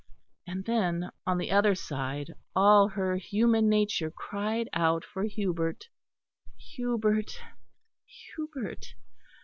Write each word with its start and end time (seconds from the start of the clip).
And 0.47 0.65
then 0.65 1.11
on 1.27 1.37
the 1.37 1.51
other 1.51 1.75
side 1.75 2.33
all 2.55 2.87
her 2.87 3.17
human 3.17 3.69
nature 3.69 4.09
cried 4.09 4.67
out 4.73 5.05
for 5.05 5.25
Hubert 5.25 5.89
Hubert 6.57 7.39
Hubert. 8.07 8.95